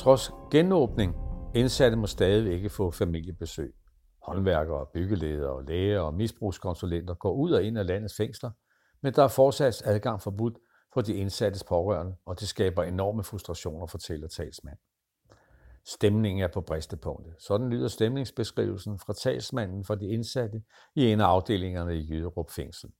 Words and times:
Trods 0.00 0.32
genåbning, 0.50 1.14
indsatte 1.54 1.96
må 1.96 2.06
stadig 2.06 2.52
ikke 2.52 2.70
få 2.70 2.90
familiebesøg. 2.90 3.74
Håndværkere, 4.22 4.86
byggeledere, 4.94 5.64
læger 5.66 6.00
og 6.00 6.14
misbrugskonsulenter 6.14 7.14
går 7.14 7.32
ud 7.32 7.52
og 7.52 7.62
ind 7.62 7.78
af 7.78 7.86
landets 7.86 8.16
fængsler, 8.16 8.50
men 9.02 9.14
der 9.14 9.24
er 9.24 9.28
fortsat 9.28 9.82
adgang 9.84 10.22
forbudt 10.22 10.58
for 10.94 11.00
de 11.00 11.14
indsattes 11.14 11.64
pårørende, 11.64 12.16
og 12.26 12.40
det 12.40 12.48
skaber 12.48 12.82
enorme 12.82 13.24
frustrationer, 13.24 13.86
fortæller 13.86 14.28
talsmand. 14.28 14.78
Stemningen 15.86 16.44
er 16.44 16.48
på 16.48 16.60
bristepunktet. 16.60 17.34
Sådan 17.38 17.70
lyder 17.70 17.88
stemningsbeskrivelsen 17.88 18.98
fra 18.98 19.12
talsmanden 19.12 19.84
for 19.84 19.94
de 19.94 20.08
indsatte 20.08 20.62
i 20.94 21.12
en 21.12 21.20
af 21.20 21.24
afdelingerne 21.24 21.96
i 21.96 22.06
Jyderup 22.10 22.50
Fængsel. 22.50 22.90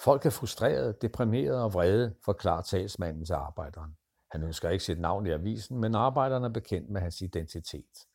Folk 0.00 0.26
er 0.26 0.30
frustrerede, 0.30 0.94
deprimerede 1.02 1.64
og 1.64 1.74
vrede, 1.74 2.14
forklarer 2.24 2.62
talsmanden 2.62 3.24
til 3.24 3.32
arbejderen. 3.32 3.96
Han 4.30 4.42
ønsker 4.42 4.70
ikke 4.70 4.84
sit 4.84 5.00
navn 5.00 5.26
i 5.26 5.30
avisen, 5.30 5.78
men 5.78 5.94
arbejderne 5.94 6.46
er 6.46 6.50
bekendt 6.52 6.90
med 6.90 7.00
hans 7.00 7.20
identitet. 7.20 8.06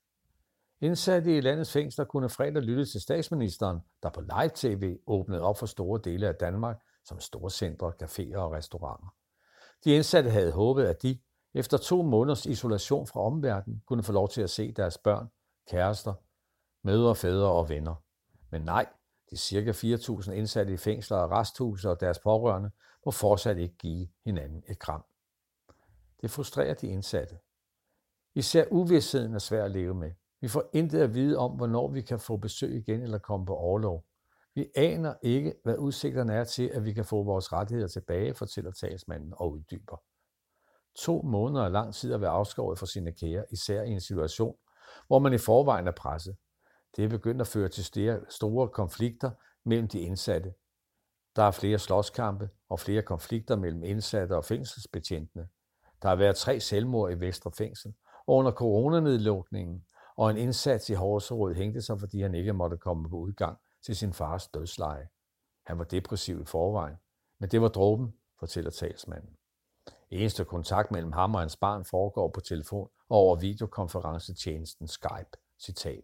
Indsatte 0.82 1.38
i 1.38 1.42
landets 1.42 1.72
fængsler 1.72 2.06
kunne 2.06 2.30
fredag 2.30 2.62
lytte 2.62 2.86
til 2.86 3.02
statsministeren, 3.02 3.80
der 4.04 4.10
på 4.10 4.22
live-tv 4.22 4.98
åbnede 5.08 5.42
op 5.42 5.58
for 5.58 5.66
store 5.66 6.00
dele 6.04 6.28
af 6.28 6.36
Danmark, 6.36 6.78
som 7.06 7.20
storcentre, 7.20 7.94
caféer 8.04 8.38
og 8.38 8.52
restauranter. 8.52 9.16
De 9.84 9.96
indsatte 9.96 10.30
havde 10.30 10.52
håbet, 10.52 10.86
at 10.86 11.02
de, 11.02 11.20
efter 11.54 11.78
to 11.78 12.02
måneders 12.02 12.46
isolation 12.46 13.08
fra 13.08 13.22
omverdenen, 13.22 13.84
kunne 13.88 14.04
få 14.04 14.12
lov 14.12 14.30
til 14.30 14.42
at 14.42 14.50
se 14.50 14.72
deres 14.72 14.98
børn, 14.98 15.28
kærester, 15.70 16.14
mødre, 16.84 17.16
fædre 17.16 17.52
og 17.52 17.70
venner. 17.70 17.96
Men 18.52 18.62
nej, 18.62 18.86
de 19.30 19.38
cirka 19.38 19.72
4.000 19.72 20.32
indsatte 20.32 20.74
i 20.74 20.78
fængsler 20.78 21.18
og 21.18 21.32
resthuse 21.32 21.90
og 21.90 22.00
deres 22.00 22.20
pårørende 22.20 22.72
må 23.06 23.12
fortsat 23.12 23.58
ikke 23.58 23.78
give 23.78 24.08
hinanden 24.26 24.64
et 24.68 24.80
kram. 24.80 25.04
Det 26.24 26.32
frustrerer 26.32 26.74
de 26.74 26.88
indsatte. 26.88 27.38
Især 28.36 28.66
uvidsheden 28.72 29.34
er 29.34 29.40
svær 29.40 29.66
at 29.66 29.72
leve 29.72 29.96
med. 29.96 30.12
Vi 30.42 30.48
får 30.48 30.70
intet 30.74 31.02
at 31.02 31.14
vide 31.14 31.38
om, 31.38 31.52
hvornår 31.52 31.88
vi 31.88 32.02
kan 32.02 32.20
få 32.20 32.38
besøg 32.38 32.76
igen 32.76 33.02
eller 33.02 33.18
komme 33.18 33.46
på 33.46 33.56
overlov. 33.56 34.06
Vi 34.56 34.68
aner 34.76 35.14
ikke, 35.22 35.56
hvad 35.64 35.78
udsigterne 35.78 36.34
er 36.34 36.44
til, 36.44 36.68
at 36.68 36.86
vi 36.86 36.94
kan 36.94 37.06
få 37.06 37.24
vores 37.24 37.54
rettigheder 37.54 37.88
tilbage, 37.88 38.34
fortæller 38.34 38.72
talsmanden 38.72 39.34
og 39.38 39.52
uddyber. 39.52 40.02
To 40.96 41.22
måneder 41.22 41.66
er 41.66 41.70
lang 41.70 41.94
tid 41.94 42.14
at 42.14 42.22
være 42.22 42.30
afskåret 42.30 42.80
fra 42.80 42.86
sine 42.86 43.14
kære, 43.14 43.46
især 43.52 43.82
i 43.82 43.90
en 43.90 44.02
situation, 44.02 44.56
hvor 45.08 45.20
man 45.20 45.34
i 45.34 45.38
forvejen 45.38 45.88
er 45.88 45.92
presset. 45.92 46.36
Det 46.96 47.06
er 47.06 47.10
begyndt 47.10 47.42
at 47.42 47.48
føre 47.48 47.70
til 47.70 48.22
store 48.30 48.70
konflikter 48.70 49.32
mellem 49.66 49.88
de 49.88 50.00
indsatte. 50.00 50.54
Der 51.36 51.44
er 51.44 51.52
flere 51.52 51.80
slåskampe 51.80 52.50
og 52.70 52.80
flere 52.80 53.02
konflikter 53.02 53.56
mellem 53.56 53.84
indsatte 53.84 54.36
og 54.36 54.46
fængselsbetjentene. 54.46 55.48
Der 56.04 56.10
har 56.10 56.16
været 56.16 56.36
tre 56.36 56.60
selvmord 56.60 57.12
i 57.12 57.20
Vestre 57.20 57.52
Fængsel, 57.52 57.94
og 58.28 58.36
under 58.36 58.52
coronanedlukningen 58.52 59.86
og 60.18 60.32
en 60.32 60.38
indsats 60.38 60.90
i 60.90 60.94
Horserød 60.94 61.56
hængte 61.56 61.82
sig, 61.82 62.00
fordi 62.00 62.22
han 62.22 62.36
ikke 62.36 62.54
måtte 62.54 62.78
komme 62.78 63.10
på 63.10 63.16
udgang 63.16 63.58
til 63.86 63.96
sin 63.96 64.14
fars 64.14 64.48
dødsleje. 64.48 65.08
Han 65.66 65.78
var 65.78 65.84
depressiv 65.84 66.42
i 66.42 66.46
forvejen, 66.46 66.96
men 67.40 67.50
det 67.50 67.62
var 67.62 67.68
dråben, 67.68 68.14
fortæller 68.40 68.72
talsmanden. 68.72 69.38
Eneste 70.10 70.46
kontakt 70.46 70.92
mellem 70.92 71.12
ham 71.12 71.36
og 71.36 71.42
hans 71.42 71.58
barn 71.58 71.86
foregår 71.86 72.30
på 72.30 72.40
telefon 72.40 72.90
og 73.10 73.18
over 73.18 73.36
videokonferencetjenesten 73.36 74.88
Skype. 74.88 75.38
Citat. 75.60 76.04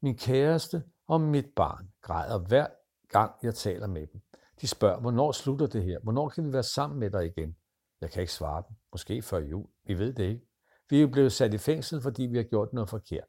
Min 0.00 0.16
kæreste 0.16 0.82
og 1.08 1.20
mit 1.20 1.46
barn 1.56 1.88
græder 2.00 2.38
hver 2.38 2.66
gang, 3.08 3.32
jeg 3.42 3.54
taler 3.54 3.86
med 3.86 4.06
dem. 4.06 4.20
De 4.60 4.68
spørger, 4.68 5.00
hvornår 5.00 5.32
slutter 5.32 5.66
det 5.66 5.84
her? 5.84 5.98
Hvornår 6.02 6.28
kan 6.28 6.44
vi 6.44 6.52
være 6.52 6.62
sammen 6.62 7.00
med 7.00 7.10
dig 7.10 7.26
igen? 7.26 7.56
Jeg 8.02 8.10
kan 8.10 8.20
ikke 8.20 8.32
svare 8.32 8.62
dem. 8.68 8.76
Måske 8.92 9.22
før 9.22 9.38
jul. 9.38 9.66
Vi 9.84 9.98
ved 9.98 10.12
det 10.12 10.24
ikke. 10.24 10.46
Vi 10.90 10.96
er 10.96 11.00
jo 11.00 11.08
blevet 11.08 11.32
sat 11.32 11.54
i 11.54 11.58
fængsel, 11.58 12.02
fordi 12.02 12.22
vi 12.22 12.36
har 12.36 12.44
gjort 12.44 12.72
noget 12.72 12.90
forkert. 12.90 13.28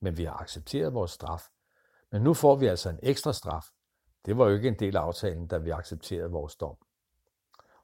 Men 0.00 0.16
vi 0.16 0.24
har 0.24 0.40
accepteret 0.40 0.94
vores 0.94 1.10
straf. 1.10 1.42
Men 2.12 2.22
nu 2.22 2.34
får 2.34 2.56
vi 2.56 2.66
altså 2.66 2.90
en 2.90 2.98
ekstra 3.02 3.32
straf. 3.32 3.64
Det 4.26 4.38
var 4.38 4.48
jo 4.48 4.54
ikke 4.54 4.68
en 4.68 4.78
del 4.78 4.96
af 4.96 5.00
aftalen, 5.00 5.46
da 5.46 5.58
vi 5.58 5.70
accepterede 5.70 6.30
vores 6.30 6.56
dom. 6.56 6.76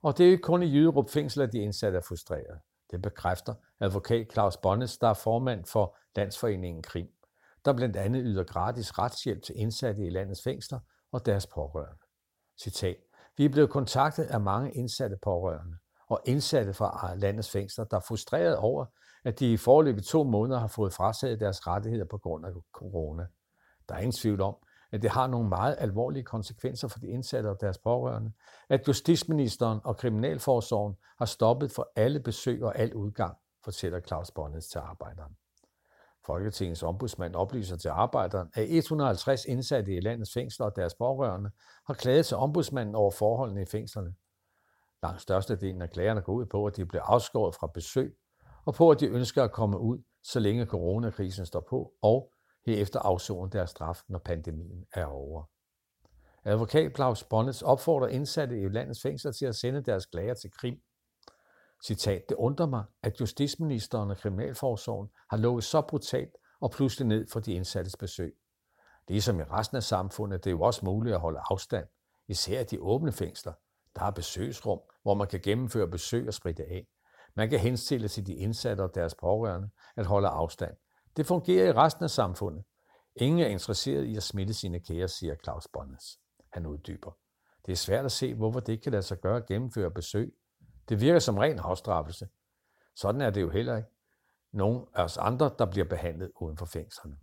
Og 0.03 0.19
det 0.19 0.25
er 0.25 0.28
jo 0.28 0.33
ikke 0.33 0.43
kun 0.43 0.62
i 0.62 0.66
Jyderup 0.66 1.11
fængsel, 1.11 1.43
at 1.43 1.53
de 1.53 1.59
indsatte 1.59 1.99
er 1.99 2.03
frustrerede. 2.03 2.61
Det 2.91 3.03
bekræfter 3.03 3.55
advokat 3.81 4.32
Claus 4.32 4.56
Bonnes, 4.56 4.99
der 4.99 5.09
er 5.09 5.15
formand 5.15 5.65
for 5.65 5.97
Landsforeningen 6.16 6.82
Krim, 6.82 7.09
der 7.65 7.72
blandt 7.72 7.97
andet 7.97 8.22
yder 8.25 8.44
gratis 8.44 8.99
retshjælp 8.99 9.43
til 9.43 9.59
indsatte 9.59 10.06
i 10.06 10.11
landets 10.11 10.43
fængsler 10.43 10.81
og 11.12 11.27
deres 11.27 11.47
pårørende. 11.47 12.03
Citat. 12.59 12.97
Vi 13.37 13.44
er 13.44 13.49
blevet 13.49 13.71
kontaktet 13.71 14.25
af 14.25 14.41
mange 14.41 14.72
indsatte 14.72 15.16
pårørende 15.22 15.77
og 16.09 16.21
indsatte 16.25 16.75
fra 16.75 17.15
landets 17.15 17.50
fængsler, 17.50 17.84
der 17.84 17.97
er 17.97 18.00
frustreret 18.00 18.56
over, 18.56 18.84
at 19.25 19.39
de 19.39 19.53
i 19.53 19.56
forløbet 19.56 20.05
to 20.05 20.25
måneder 20.25 20.61
har 20.61 20.67
fået 20.67 20.93
frataget 20.93 21.41
deres 21.41 21.67
rettigheder 21.67 22.05
på 22.05 22.19
grund 22.19 22.47
af 22.47 22.50
corona. 22.72 23.27
Der 23.89 23.94
er 23.94 23.99
ingen 23.99 24.12
tvivl 24.12 24.41
om, 24.41 24.56
at 24.93 25.03
det 25.03 25.11
har 25.11 25.27
nogle 25.27 25.49
meget 25.49 25.77
alvorlige 25.78 26.22
konsekvenser 26.22 26.89
for 26.89 26.99
de 26.99 27.09
indsatte 27.09 27.49
og 27.49 27.61
deres 27.61 27.78
pårørende, 27.78 28.33
at 28.69 28.89
justitsministeren 28.89 29.81
og 29.84 29.97
Kriminalforsorgen 29.97 30.97
har 31.19 31.27
stoppet 31.27 31.71
for 31.71 31.93
alle 31.97 32.21
besøg 32.21 32.62
og 32.62 32.78
al 32.78 32.94
udgang, 32.94 33.37
fortæller 33.65 34.00
Claus 34.00 34.31
Bonnes 34.31 34.69
til 34.69 34.78
arbejderen. 34.78 35.37
Folketingets 36.27 36.83
ombudsmand 36.83 37.34
oplyser 37.34 37.77
til 37.77 37.88
arbejderen, 37.88 38.49
at 38.55 38.67
150 38.69 39.44
indsatte 39.44 39.97
i 39.97 40.00
landets 40.00 40.33
fængsler 40.33 40.67
og 40.67 40.77
deres 40.77 40.94
pårørende 40.94 41.50
har 41.87 41.94
klaget 41.94 42.27
til 42.27 42.37
ombudsmanden 42.37 42.94
over 42.94 43.11
forholdene 43.11 43.62
i 43.62 43.67
fængslerne. 43.67 44.15
Langt 45.03 45.23
størstedelen 45.23 45.83
af 45.83 45.91
klagerne 45.91 46.21
går 46.21 46.33
ud 46.33 46.47
på, 46.47 46.67
at 46.67 46.77
de 46.77 46.87
bliver 46.87 47.03
afskåret 47.03 47.55
fra 47.55 47.67
besøg, 47.75 48.17
og 48.65 48.75
på, 48.75 48.91
at 48.91 49.01
de 49.01 49.07
ønsker 49.07 49.45
at 49.45 49.53
komme 49.53 49.79
ud, 49.79 49.99
så 50.23 50.41
længe 50.41 50.67
coronakrisen 50.67 51.47
står 51.47 51.61
på, 51.61 51.93
og 52.03 52.33
herefter 52.67 53.01
afzone 53.01 53.51
deres 53.51 53.71
straf, 53.71 54.03
når 54.09 54.19
pandemien 54.19 54.87
er 54.93 55.06
over. 55.06 55.45
Advokat 56.45 56.95
Claus 56.95 57.25
Bonnets 57.25 57.62
opfordrer 57.62 58.09
indsatte 58.09 58.61
i 58.61 58.69
landets 58.69 59.03
fængsler 59.03 59.33
til 59.33 59.47
at 59.47 59.56
sende 59.56 59.81
deres 59.81 60.06
klager 60.06 60.35
til 60.35 60.51
Krim. 60.51 60.81
Citat, 61.85 62.29
det 62.29 62.35
undrer 62.35 62.67
mig, 62.67 62.85
at 63.03 63.21
justitsministeren 63.21 64.11
og 64.11 64.17
Kriminalforsorgen 64.17 65.09
har 65.31 65.37
lovet 65.37 65.65
så 65.65 65.81
brutalt 65.81 66.37
og 66.61 66.71
pludselig 66.71 67.06
ned 67.09 67.27
for 67.33 67.41
de 67.41 67.53
indsattes 67.53 67.97
besøg. 67.97 68.37
Ligesom 69.09 69.41
i 69.41 69.43
resten 69.43 69.77
af 69.77 69.83
samfundet, 69.83 70.45
det 70.45 70.51
er 70.51 70.55
jo 70.55 70.61
også 70.61 70.85
muligt 70.85 71.15
at 71.15 71.21
holde 71.21 71.41
afstand, 71.51 71.87
især 72.29 72.61
i 72.61 72.65
de 72.65 72.81
åbne 72.81 73.12
fængsler. 73.12 73.53
Der 73.97 74.05
er 74.05 74.11
besøgsrum, 74.11 74.81
hvor 75.03 75.15
man 75.15 75.27
kan 75.27 75.41
gennemføre 75.41 75.89
besøg 75.89 76.29
og 76.29 76.34
spritte 76.34 76.62
af. 76.62 76.87
Man 77.34 77.51
kan 77.51 77.59
henstille 77.59 78.09
til 78.09 78.27
de 78.27 78.34
indsatte 78.34 78.83
og 78.83 78.95
deres 78.95 79.15
pårørende 79.15 79.71
at 79.97 80.07
holde 80.07 80.29
afstand. 80.29 80.77
Det 81.17 81.27
fungerer 81.27 81.69
i 81.69 81.73
resten 81.73 82.05
af 82.05 82.11
samfundet. 82.11 82.65
Ingen 83.17 83.41
er 83.41 83.47
interesseret 83.47 84.05
i 84.05 84.17
at 84.17 84.23
smitte 84.23 84.55
sine 84.55 84.81
kære, 84.81 85.09
siger 85.09 85.35
Claus 85.45 85.69
Bonnes. 85.73 86.19
Han 86.53 86.67
uddyber. 86.67 87.17
Det 87.67 87.73
er 87.73 87.77
svært 87.77 88.05
at 88.05 88.12
se, 88.12 88.35
hvorfor 88.35 88.61
det 88.61 88.73
ikke 88.73 88.83
kan 88.83 88.93
lade 88.93 89.03
sig 89.03 89.21
gøre 89.21 89.37
at 89.37 89.47
gennemføre 89.47 89.91
besøg. 89.91 90.35
Det 90.89 91.01
virker 91.01 91.19
som 91.19 91.39
ren 91.39 91.59
afstraffelse. 91.59 92.29
Sådan 92.97 93.21
er 93.21 93.31
det 93.31 93.41
jo 93.41 93.51
heller 93.51 93.77
ikke. 93.77 93.89
Nogle 94.53 94.87
af 94.95 95.05
os 95.05 95.17
andre, 95.17 95.51
der 95.59 95.67
bliver 95.67 95.85
behandlet 95.89 96.31
uden 96.41 96.56
for 96.56 96.67
fængslerne. 96.67 97.17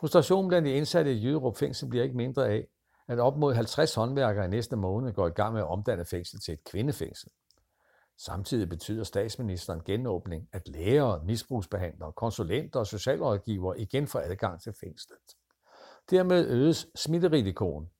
Frustrationen 0.00 0.48
blandt 0.48 0.66
de 0.66 0.72
indsatte 0.72 1.12
i 1.12 1.24
Jyderup 1.24 1.56
fængsel 1.56 1.88
bliver 1.88 2.04
ikke 2.04 2.16
mindre 2.16 2.48
af, 2.48 2.66
at 3.10 3.18
op 3.18 3.36
mod 3.36 3.54
50 3.54 3.94
håndværkere 3.94 4.44
i 4.44 4.48
næste 4.48 4.76
måned 4.76 5.12
går 5.12 5.26
i 5.26 5.30
gang 5.30 5.52
med 5.52 5.60
at 5.60 5.66
omdanne 5.66 6.04
fængsel 6.04 6.40
til 6.40 6.54
et 6.54 6.64
kvindefængsel. 6.64 7.30
Samtidig 8.18 8.68
betyder 8.68 9.04
statsministeren 9.04 9.80
genåbning, 9.84 10.48
at 10.52 10.68
læger, 10.68 11.22
misbrugsbehandlere, 11.22 12.12
konsulenter 12.12 12.80
og 12.80 12.86
socialrådgivere 12.86 13.80
igen 13.80 14.06
får 14.06 14.20
adgang 14.20 14.62
til 14.62 14.72
fængslet. 14.80 15.18
Dermed 16.10 16.46
øges 16.48 16.86
smitterisikoen, 16.94 17.90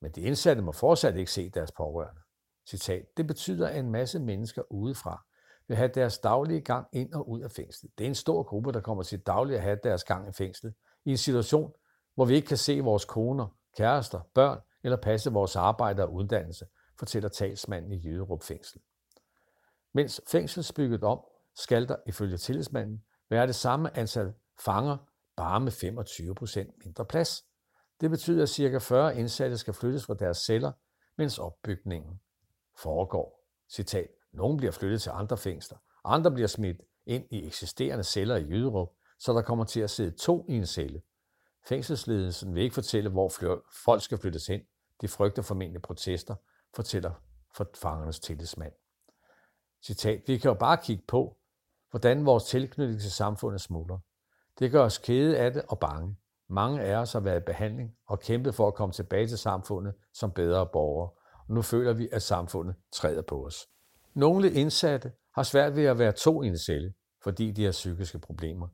men 0.00 0.10
de 0.10 0.20
indsatte 0.20 0.62
må 0.62 0.72
fortsat 0.72 1.16
ikke 1.16 1.32
se 1.32 1.50
deres 1.50 1.72
pårørende. 1.72 2.20
Citat, 2.68 3.16
det 3.16 3.26
betyder, 3.26 3.68
at 3.68 3.78
en 3.78 3.90
masse 3.90 4.18
mennesker 4.18 4.62
udefra 4.72 5.24
vil 5.68 5.76
have 5.76 5.90
deres 5.94 6.18
daglige 6.18 6.60
gang 6.60 6.86
ind 6.92 7.12
og 7.12 7.28
ud 7.28 7.40
af 7.40 7.50
fængslet. 7.50 7.92
Det 7.98 8.04
er 8.04 8.08
en 8.08 8.14
stor 8.14 8.42
gruppe, 8.42 8.72
der 8.72 8.80
kommer 8.80 9.02
til 9.02 9.20
dagligt 9.20 9.56
at 9.56 9.62
have 9.62 9.78
deres 9.82 10.04
gang 10.04 10.28
i 10.28 10.32
fængslet, 10.32 10.74
i 11.04 11.10
en 11.10 11.16
situation, 11.16 11.72
hvor 12.14 12.24
vi 12.24 12.34
ikke 12.34 12.48
kan 12.48 12.56
se 12.56 12.80
vores 12.80 13.04
koner, 13.04 13.55
kærester, 13.76 14.20
børn 14.34 14.60
eller 14.84 14.96
passe 14.96 15.32
vores 15.32 15.56
arbejde 15.56 16.02
og 16.02 16.12
uddannelse, 16.12 16.66
fortæller 16.98 17.28
talsmanden 17.28 17.92
i 17.92 17.96
Jøderup 17.96 18.42
Fængsel. 18.42 18.80
Mens 19.92 20.20
fængselsbygget 20.28 21.04
om, 21.04 21.20
skal 21.54 21.88
der 21.88 21.96
ifølge 22.06 22.36
tillidsmanden 22.36 23.04
være 23.30 23.46
det 23.46 23.54
samme 23.54 23.96
antal 23.96 24.34
fanger, 24.64 24.96
bare 25.36 25.60
med 25.60 25.72
25 25.72 26.34
procent 26.34 26.70
mindre 26.84 27.04
plads. 27.04 27.44
Det 28.00 28.10
betyder, 28.10 28.42
at 28.42 28.48
ca. 28.48 28.78
40 28.78 29.18
indsatte 29.18 29.58
skal 29.58 29.74
flyttes 29.74 30.06
fra 30.06 30.14
deres 30.14 30.36
celler, 30.36 30.72
mens 31.18 31.38
opbygningen 31.38 32.20
foregår. 32.78 33.46
Citat. 33.70 34.08
Nogle 34.32 34.56
bliver 34.56 34.72
flyttet 34.72 35.02
til 35.02 35.10
andre 35.14 35.36
fængsler, 35.36 35.78
andre 36.04 36.30
bliver 36.30 36.48
smidt 36.48 36.76
ind 37.06 37.24
i 37.30 37.46
eksisterende 37.46 38.04
celler 38.04 38.36
i 38.36 38.44
Jyderup, 38.44 38.88
så 39.18 39.32
der 39.32 39.42
kommer 39.42 39.64
til 39.64 39.80
at 39.80 39.90
sidde 39.90 40.10
to 40.10 40.46
i 40.48 40.52
en 40.52 40.66
celle. 40.66 41.02
Fængselsledelsen 41.68 42.54
vil 42.54 42.62
ikke 42.62 42.74
fortælle, 42.74 43.10
hvor 43.10 43.32
folk 43.84 44.02
skal 44.02 44.18
flyttes 44.18 44.46
hen. 44.46 44.60
De 45.00 45.08
frygter 45.08 45.42
formentlig 45.42 45.82
protester, 45.82 46.34
fortæller 46.74 47.12
for 47.56 47.70
fangernes 47.74 48.20
tillidsmand. 48.20 48.72
Citat, 49.82 50.22
vi 50.26 50.38
kan 50.38 50.48
jo 50.48 50.54
bare 50.54 50.76
kigge 50.76 51.04
på, 51.08 51.36
hvordan 51.90 52.26
vores 52.26 52.44
tilknytning 52.44 53.00
til 53.00 53.12
samfundet 53.12 53.60
smuldrer. 53.60 53.98
Det 54.58 54.70
gør 54.70 54.84
os 54.84 54.98
kede 54.98 55.38
af 55.38 55.52
det 55.52 55.62
og 55.68 55.78
bange. 55.78 56.16
Mange 56.48 56.80
af 56.82 56.96
os 56.96 57.12
har 57.12 57.20
været 57.20 57.40
i 57.40 57.44
behandling 57.44 57.96
og 58.06 58.20
kæmpet 58.20 58.54
for 58.54 58.68
at 58.68 58.74
komme 58.74 58.92
tilbage 58.92 59.26
til 59.26 59.38
samfundet 59.38 59.94
som 60.12 60.32
bedre 60.32 60.66
borgere, 60.66 61.10
og 61.48 61.54
nu 61.54 61.62
føler 61.62 61.92
vi, 61.92 62.08
at 62.12 62.22
samfundet 62.22 62.74
træder 62.92 63.22
på 63.22 63.46
os. 63.46 63.68
Nogle 64.14 64.52
indsatte 64.52 65.12
har 65.34 65.42
svært 65.42 65.76
ved 65.76 65.84
at 65.84 65.98
være 65.98 66.12
to 66.12 66.42
i 66.42 66.46
en 66.46 66.58
celle, 66.58 66.94
fordi 67.22 67.50
de 67.50 67.64
har 67.64 67.72
psykiske 67.72 68.18
problemer. 68.18 68.68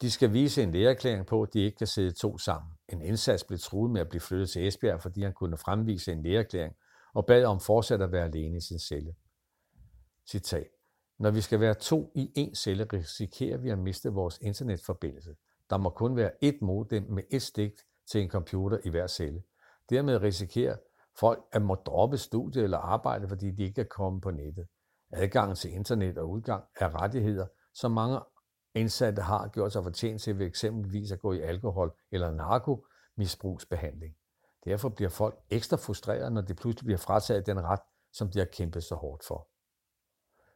De 0.00 0.10
skal 0.10 0.32
vise 0.32 0.62
en 0.62 0.72
lægeerklæring 0.72 1.26
på, 1.26 1.42
at 1.42 1.54
de 1.54 1.60
ikke 1.60 1.76
kan 1.76 1.86
sidde 1.86 2.10
to 2.10 2.38
sammen. 2.38 2.72
En 2.88 3.02
indsats 3.02 3.44
blev 3.44 3.58
truet 3.58 3.90
med 3.90 4.00
at 4.00 4.08
blive 4.08 4.20
flyttet 4.20 4.50
til 4.50 4.66
Esbjerg, 4.66 5.02
fordi 5.02 5.22
han 5.22 5.32
kunne 5.32 5.56
fremvise 5.56 6.12
en 6.12 6.22
lægeerklæring 6.22 6.74
og 7.14 7.26
bad 7.26 7.44
om 7.44 7.60
fortsat 7.60 8.02
at 8.02 8.12
være 8.12 8.24
alene 8.24 8.56
i 8.56 8.60
sin 8.60 8.78
celle. 8.78 9.14
Citat. 10.30 10.66
Når 11.18 11.30
vi 11.30 11.40
skal 11.40 11.60
være 11.60 11.74
to 11.74 12.12
i 12.14 12.32
en 12.34 12.54
celle, 12.54 12.86
risikerer 12.92 13.58
vi 13.58 13.70
at 13.70 13.78
miste 13.78 14.12
vores 14.12 14.38
internetforbindelse. 14.42 15.36
Der 15.70 15.76
må 15.76 15.90
kun 15.90 16.16
være 16.16 16.30
ét 16.44 16.58
modem 16.60 17.02
med 17.02 17.22
ét 17.34 17.38
stik 17.38 17.72
til 18.10 18.22
en 18.22 18.30
computer 18.30 18.78
i 18.84 18.88
hver 18.88 19.06
celle. 19.06 19.42
Dermed 19.90 20.22
risikerer 20.22 20.76
folk 21.18 21.44
at 21.52 21.62
må 21.62 21.74
droppe 21.74 22.18
studie 22.18 22.62
eller 22.62 22.78
arbejde, 22.78 23.28
fordi 23.28 23.50
de 23.50 23.62
ikke 23.62 23.74
kan 23.74 23.86
komme 23.90 24.20
på 24.20 24.30
nettet. 24.30 24.66
Adgang 25.12 25.56
til 25.56 25.72
internet 25.72 26.18
og 26.18 26.30
udgang 26.30 26.64
er 26.76 27.02
rettigheder, 27.02 27.46
som 27.74 27.92
mange 27.92 28.20
indsatte 28.76 29.22
har 29.22 29.48
gjort 29.48 29.72
sig 29.72 29.82
fortjent 29.82 30.22
til 30.22 30.38
ved 30.38 30.46
eksempelvis 30.46 31.12
at 31.12 31.20
gå 31.20 31.32
i 31.32 31.40
alkohol- 31.40 31.96
eller 32.10 32.30
narkomisbrugsbehandling. 32.30 34.16
Derfor 34.64 34.88
bliver 34.88 35.08
folk 35.08 35.38
ekstra 35.50 35.76
frustrerede, 35.76 36.30
når 36.30 36.40
de 36.40 36.54
pludselig 36.54 36.84
bliver 36.84 36.98
frataget 36.98 37.46
den 37.46 37.60
ret, 37.60 37.80
som 38.12 38.30
de 38.30 38.38
har 38.38 38.46
kæmpet 38.46 38.84
så 38.84 38.94
hårdt 38.94 39.24
for. 39.24 39.48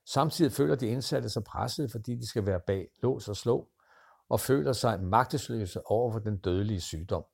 Samtidig 0.06 0.52
føler 0.52 0.74
de 0.74 0.86
indsatte 0.86 1.28
sig 1.28 1.44
presset, 1.44 1.90
fordi 1.90 2.14
de 2.14 2.26
skal 2.26 2.46
være 2.46 2.60
bag 2.60 2.88
lås 3.02 3.28
og 3.28 3.36
slå, 3.36 3.68
og 4.28 4.40
føler 4.40 4.72
sig 4.72 5.02
magtesløse 5.02 5.86
over 5.86 6.12
for 6.12 6.18
den 6.18 6.36
dødelige 6.36 6.80
sygdom. 6.80 7.24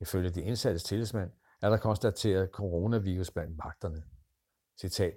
Ifølge 0.00 0.30
de 0.30 0.42
indsattes 0.42 0.84
tillidsmand 0.84 1.30
er 1.62 1.70
der 1.70 1.76
konstateret 1.76 2.50
coronavirus 2.52 3.30
blandt 3.30 3.58
vagterne. 3.64 4.02
Citat. 4.80 5.14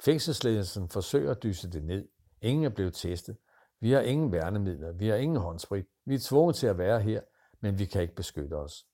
Fængselsledelsen 0.00 0.88
forsøger 0.88 1.30
at 1.30 1.42
dyse 1.42 1.70
det 1.70 1.84
ned. 1.84 2.08
Ingen 2.40 2.64
er 2.64 2.68
blevet 2.68 2.94
testet. 2.94 3.36
Vi 3.80 3.92
har 3.92 4.00
ingen 4.00 4.32
værnemidler. 4.32 4.92
Vi 4.92 5.08
har 5.08 5.16
ingen 5.16 5.36
håndsprit. 5.36 5.86
Vi 6.04 6.14
er 6.14 6.18
tvunget 6.22 6.56
til 6.56 6.66
at 6.66 6.78
være 6.78 7.00
her, 7.00 7.20
men 7.60 7.78
vi 7.78 7.84
kan 7.84 8.02
ikke 8.02 8.14
beskytte 8.14 8.54
os. 8.54 8.86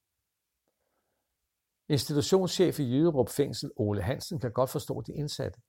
Institutionschef 1.88 2.80
i 2.80 2.82
Jyderup 2.82 3.28
Fængsel, 3.28 3.70
Ole 3.76 4.02
Hansen, 4.02 4.40
kan 4.40 4.52
godt 4.52 4.70
forstå 4.70 5.00
de 5.00 5.12
indsatte. 5.12 5.60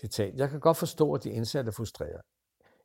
Citat, 0.00 0.34
jeg 0.34 0.50
kan 0.50 0.60
godt 0.60 0.76
forstå, 0.76 1.12
at 1.12 1.24
de 1.24 1.30
indsatte 1.30 1.68
er 1.68 1.72
frustreret. 1.72 2.20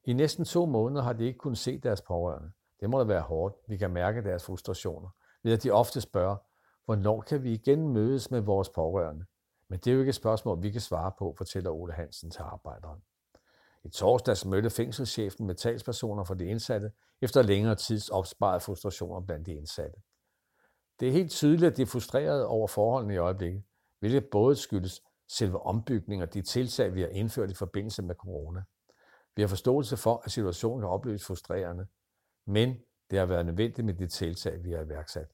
I 0.05 0.13
næsten 0.13 0.45
to 0.45 0.65
måneder 0.65 1.01
har 1.01 1.13
de 1.13 1.25
ikke 1.25 1.37
kunnet 1.37 1.57
se 1.57 1.79
deres 1.79 2.01
pårørende. 2.01 2.51
Det 2.79 2.89
må 2.89 2.99
da 2.99 3.03
være 3.03 3.21
hårdt. 3.21 3.55
Vi 3.67 3.77
kan 3.77 3.91
mærke 3.91 4.23
deres 4.23 4.45
frustrationer. 4.45 5.09
Ved 5.43 5.53
at 5.53 5.63
de 5.63 5.71
ofte 5.71 6.01
spørger, 6.01 6.37
hvornår 6.85 7.21
kan 7.21 7.43
vi 7.43 7.53
igen 7.53 7.87
mødes 7.87 8.31
med 8.31 8.41
vores 8.41 8.69
pårørende? 8.69 9.25
Men 9.69 9.79
det 9.79 9.87
er 9.87 9.93
jo 9.93 9.99
ikke 9.99 10.09
et 10.09 10.15
spørgsmål, 10.15 10.63
vi 10.63 10.71
kan 10.71 10.81
svare 10.81 11.11
på, 11.19 11.33
fortæller 11.37 11.71
Ole 11.71 11.93
Hansen 11.93 12.31
til 12.31 12.41
arbejderen. 12.41 13.01
I 13.83 13.89
torsdags 13.89 14.45
mødte 14.45 14.69
fængselschefen 14.69 15.47
med 15.47 15.55
talspersoner 15.55 16.23
for 16.23 16.33
de 16.33 16.45
indsatte 16.45 16.91
efter 17.21 17.41
længere 17.41 17.75
tids 17.75 18.09
opsparet 18.09 18.61
frustrationer 18.61 19.21
blandt 19.21 19.45
de 19.45 19.53
indsatte. 19.53 19.99
Det 20.99 21.07
er 21.07 21.11
helt 21.11 21.31
tydeligt, 21.31 21.71
at 21.71 21.77
de 21.77 21.81
er 21.81 21.85
frustrerede 21.85 22.47
over 22.47 22.67
forholdene 22.67 23.13
i 23.13 23.17
øjeblikket, 23.17 23.63
hvilket 23.99 24.29
både 24.31 24.55
skyldes 24.55 25.01
selve 25.27 25.59
ombygningen 25.61 26.27
og 26.27 26.33
de 26.33 26.41
tiltag, 26.41 26.93
vi 26.93 27.01
har 27.01 27.07
indført 27.07 27.51
i 27.51 27.53
forbindelse 27.53 28.03
med 28.03 28.15
corona. 28.15 28.63
Vi 29.35 29.41
har 29.41 29.47
forståelse 29.47 29.97
for, 29.97 30.21
at 30.25 30.31
situationen 30.31 30.81
kan 30.81 30.89
opleves 30.89 31.25
frustrerende, 31.25 31.87
men 32.45 32.75
det 33.09 33.19
har 33.19 33.25
været 33.25 33.45
nødvendigt 33.45 33.85
med 33.85 33.93
de 33.93 34.07
tiltag, 34.07 34.63
vi 34.63 34.71
har 34.71 34.81
iværksat. 34.81 35.27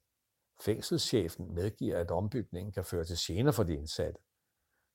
Fængselschefen 0.62 1.56
medgiver, 1.56 2.00
at 2.00 2.12
ombygningen 2.12 2.72
kan 2.72 2.84
føre 2.84 3.04
til 3.04 3.18
gener 3.20 3.52
for 3.52 3.64
de 3.64 3.74
indsatte. 3.74 4.20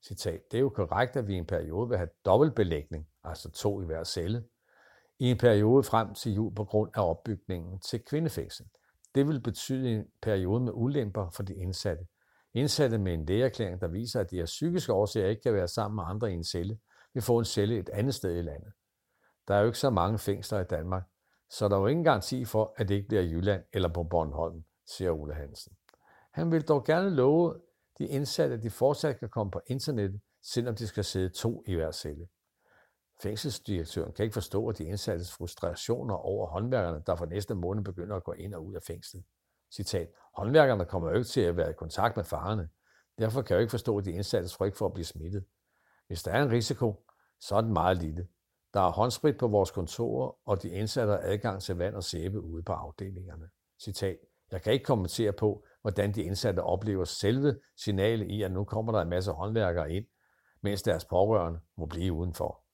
Citat, 0.07 0.41
det 0.51 0.57
er 0.57 0.63
jo 0.63 0.69
korrekt, 0.69 1.17
at 1.17 1.27
vi 1.27 1.35
i 1.35 1.39
en 1.39 1.47
periode 1.47 1.89
vil 1.89 1.99
have 1.99 2.11
dobbeltbelægning, 2.25 3.09
altså 3.25 3.51
to 3.51 3.83
i 3.83 3.85
hver 3.85 4.05
celle, 4.05 4.45
i 5.19 5.31
en 5.31 5.39
periode 5.39 5.83
frem 5.83 6.15
til 6.15 6.35
jul 6.35 6.55
på 6.55 6.65
grund 6.65 6.91
af 6.95 7.11
opbygningen 7.11 7.81
til 7.81 8.05
kvindefængsel. 8.05 8.67
Det 9.15 9.29
vil 9.29 9.41
betyde 9.41 9.93
en 9.93 10.05
periode 10.23 10.61
med 10.61 10.73
ulemper 10.75 11.31
for 11.31 11.43
de 11.43 11.55
indsatte. 11.55 12.07
Indsatte 12.55 12.99
med 12.99 13.15
en 13.15 13.27
lægeerklæring, 13.27 13.81
der 13.81 13.89
viser, 13.89 14.21
at 14.21 14.31
de 14.31 14.41
af 14.41 14.45
psykiske 14.45 14.93
årsager 14.93 15.29
ikke 15.29 15.43
kan 15.43 15.55
være 15.55 15.69
sammen 15.69 15.97
med 15.97 16.05
andre 16.07 16.31
i 16.31 16.35
en 16.35 16.45
celle, 16.45 16.79
vil 17.15 17.23
få 17.23 17.39
en 17.39 17.45
celle 17.45 17.79
et 17.79 17.89
andet 17.89 18.15
sted 18.15 18.39
i 18.39 18.43
landet. 18.43 18.73
Der 19.49 19.55
er 19.55 19.61
jo 19.61 19.67
ikke 19.67 19.79
så 19.79 19.91
mange 19.91 20.19
fængsler 20.19 20.61
i 20.61 20.65
Danmark, 20.65 21.03
så 21.51 21.69
der 21.69 21.77
er 21.77 21.81
jo 21.81 21.87
ingen 21.87 22.05
garanti 22.05 22.45
for, 22.45 22.75
at 22.77 22.89
det 22.89 22.95
ikke 22.95 23.09
bliver 23.09 23.23
i 23.23 23.31
Jylland 23.31 23.63
eller 23.73 23.89
på 23.89 24.05
Bornholm, 24.05 24.65
siger 24.87 25.13
Ole 25.13 25.35
Hansen. 25.35 25.73
Han 26.33 26.53
vil 26.53 26.63
dog 26.63 26.85
gerne 26.85 27.11
love 27.11 27.55
de 27.99 28.07
indsatte, 28.07 28.55
at 28.55 28.63
de 28.63 28.71
fortsat 28.71 29.19
kan 29.19 29.29
komme 29.29 29.51
på 29.51 29.61
internettet, 29.67 30.21
selvom 30.43 30.75
de 30.75 30.87
skal 30.87 31.05
sidde 31.05 31.29
to 31.29 31.63
i 31.67 31.75
hver 31.75 31.91
celle. 31.91 32.29
Fængselsdirektøren 33.23 34.13
kan 34.13 34.23
ikke 34.23 34.35
forstå, 34.35 34.69
at 34.69 34.79
de 34.79 34.85
indsattes 34.85 35.33
frustrationer 35.33 36.15
over 36.15 36.47
håndværkerne, 36.47 37.03
der 37.07 37.17
for 37.17 37.27
næste 37.27 37.55
måned 37.55 37.85
begynder 37.85 38.17
at 38.17 38.25
gå 38.25 38.33
ind 38.33 38.55
og 38.55 38.67
ud 38.67 38.75
af 38.75 38.83
fængslet. 38.83 39.25
Citat, 39.73 40.09
håndværkerne 40.35 40.85
kommer 40.85 41.09
jo 41.11 41.15
ikke 41.15 41.29
til 41.29 41.41
at 41.41 41.57
være 41.57 41.71
i 41.71 41.75
kontakt 41.75 42.17
med 42.17 42.25
farerne. 42.25 42.69
Derfor 43.19 43.43
kan 43.43 43.55
jeg 43.55 43.59
jo 43.59 43.61
ikke 43.61 43.71
forstå, 43.71 43.99
at 43.99 44.05
de 44.05 44.13
indsattes 44.13 44.55
frygt 44.55 44.77
for 44.77 44.87
at 44.87 44.93
blive 44.93 45.05
smittet. 45.05 45.45
Hvis 46.07 46.23
der 46.23 46.33
er 46.33 46.43
en 46.43 46.51
risiko, 46.51 47.05
så 47.41 47.57
er 47.57 47.61
den 47.61 47.73
meget 47.73 47.97
lille. 47.97 48.29
Der 48.75 48.81
er 48.81 48.91
håndsprit 48.91 49.39
på 49.39 49.49
vores 49.49 49.71
kontorer, 49.71 50.37
og 50.45 50.63
de 50.63 50.69
indsatte 50.69 51.13
har 51.13 51.21
adgang 51.23 51.63
til 51.63 51.77
vand 51.77 51.95
og 51.95 52.05
sæbe 52.05 52.41
ude 52.41 52.63
på 52.63 52.73
afdelingerne. 52.73 53.49
Citat, 53.81 54.19
jeg 54.51 54.63
kan 54.63 54.73
ikke 54.73 54.85
kommentere 54.85 55.33
på, 55.33 55.65
hvordan 55.89 56.13
de 56.13 56.23
indsatte 56.23 56.61
oplever 56.61 57.05
selve 57.05 57.61
signalet 57.77 58.27
i, 58.27 58.43
at 58.43 58.53
nu 58.53 58.65
kommer 58.65 58.93
der 58.93 59.01
en 59.01 59.09
masse 59.09 59.33
håndværkere 59.33 59.93
ind, 59.93 60.07
mens 60.63 60.83
deres 60.83 61.05
pårørende 61.05 61.61
må 61.77 61.87
blive 61.87 62.13
udenfor. 62.13 62.65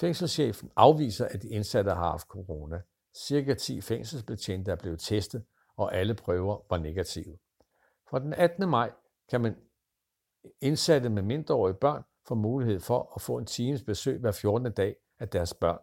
Fængselschefen 0.00 0.70
afviser, 0.76 1.28
at 1.28 1.42
de 1.42 1.48
indsatte 1.48 1.90
har 1.90 2.10
haft 2.10 2.26
corona. 2.26 2.82
Cirka 3.14 3.54
10 3.54 3.80
fængselsbetjente 3.80 4.70
er 4.70 4.76
blevet 4.76 5.00
testet, 5.00 5.44
og 5.76 5.94
alle 5.94 6.14
prøver 6.14 6.58
var 6.70 6.78
negative. 6.78 7.38
Fra 8.10 8.18
den 8.18 8.34
18. 8.34 8.68
maj 8.68 8.92
kan 9.28 9.40
man 9.40 9.56
indsatte 10.60 11.08
med 11.08 11.22
mindreårige 11.22 11.74
børn 11.74 12.02
få 12.28 12.34
mulighed 12.34 12.80
for 12.80 13.12
at 13.16 13.22
få 13.22 13.38
en 13.38 13.46
times 13.46 13.82
besøg 13.82 14.20
hver 14.20 14.32
14. 14.32 14.72
dag 14.72 14.96
af 15.18 15.28
deres 15.28 15.54
børn. 15.54 15.78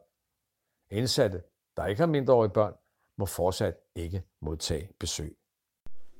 Indsatte, 0.89 1.43
der 1.77 1.85
ikke 1.85 1.99
har 1.99 2.07
mindreårige 2.07 2.53
børn, 2.53 2.73
må 3.17 3.25
fortsat 3.25 3.75
ikke 3.95 4.23
modtage 4.41 4.91
besøg. 4.99 5.38